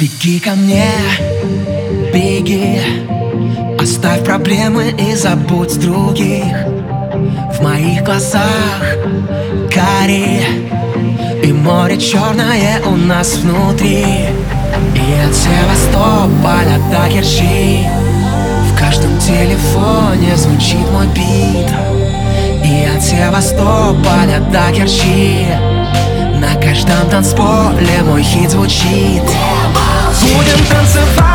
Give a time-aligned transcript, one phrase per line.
[0.00, 0.90] Беги ко мне,
[2.12, 2.80] беги.
[3.78, 6.56] Оставь проблемы и забудь других.
[7.52, 8.82] В моих глазах
[9.72, 10.42] гори
[11.44, 14.04] И море черное у нас внутри.
[14.96, 17.86] И от Севастополя до Керчи
[18.68, 21.70] В каждом телефоне звучит мой бит.
[22.64, 25.46] И от Севастополя до Керчи
[26.40, 29.22] На каждом танцполе мой хит звучит
[30.20, 31.33] 不用单色发。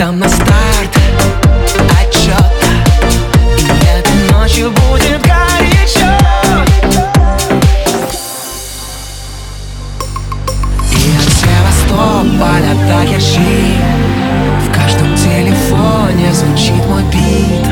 [0.00, 0.98] Я дам на старт
[2.00, 2.34] отчет
[3.58, 6.08] И этой ночью будет горячо.
[10.90, 13.76] И от Севастополя до Керчи
[14.66, 17.68] В каждом телефоне звучит мой бит.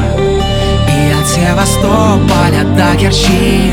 [0.87, 3.73] И от Севастополя до Керчи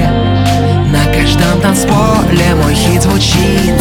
[0.93, 3.73] На каждом танцполе мой хит звучит